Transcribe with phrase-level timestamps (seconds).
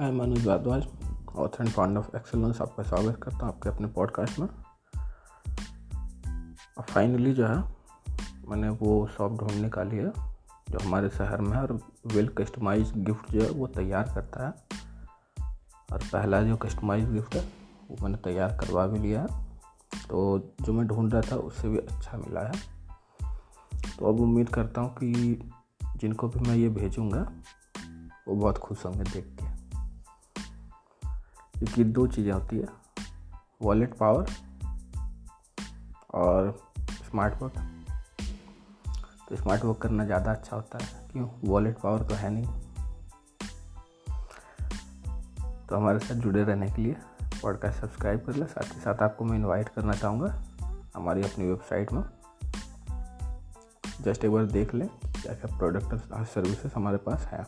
[0.00, 0.86] मैं Manoj Bhardwaj
[1.36, 4.48] author and founder of excellence आपका स्वागत करता हूँ आपके अपने पॉडकास्ट में।
[6.78, 7.56] और फाइनली जो है,
[8.48, 10.12] मैंने वो शॉप ढूंढ निकाली है,
[10.70, 14.54] जो हमारे शहर में है और वेल कस्टमाइज गिफ्ट जो है वो तैयार करता है।
[15.92, 17.52] और पहला जो कस्टमाइज गिफ्ट है,
[17.90, 19.44] वो मैंने तैयार करवा भी लिया है।
[20.08, 22.52] तो जो मैं ढूंढ रहा था, उससे भी अच्छा मिला है।
[23.98, 25.50] तो अब उम्मीद करता हूँ कि
[25.96, 27.32] जिनको भी मैं ये भेजूँगा,
[28.28, 29.57] वो बहुत खुश होंगे देख के।
[31.58, 32.66] क्योंकि दो चीज़ें होती है
[33.62, 34.30] वॉलेट पावर
[36.14, 36.58] और
[37.08, 37.52] स्मार्ट वर्क
[39.28, 41.28] तो स्मार्ट वर्क करना ज़्यादा अच्छा होता है, क्यों?
[41.44, 42.46] वॉलेट पावर तो है नहीं।
[45.66, 46.96] तो हमारे साथ जुड़े रहने के लिए
[47.42, 50.32] पॉडकास्ट सब्सक्राइब कर लें। साथ ही साथ आपको मैं इनवाइट करना चाहूँगा
[50.94, 52.02] हमारी अपनी वेबसाइट में।
[54.02, 57.44] जस्ट एक बार देख लें क्या क्या प्रोडक्ट और सर्विसेज़ हमारे पास है।